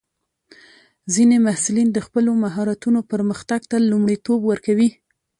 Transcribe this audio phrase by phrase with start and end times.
[1.13, 4.89] ځینې محصلین د خپلو مهارتونو پرمختګ ته لومړیتوب ورکوي.